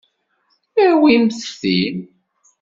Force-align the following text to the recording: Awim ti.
Awim 0.87 1.25
ti. 1.51 1.79